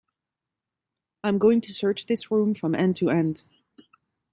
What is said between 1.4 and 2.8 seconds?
to search this room from